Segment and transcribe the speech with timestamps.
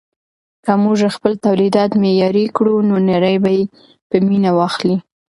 [0.63, 3.63] که موږ خپل تولیدات معیاري کړو نو نړۍ به یې
[4.09, 4.97] په مینه واخلي.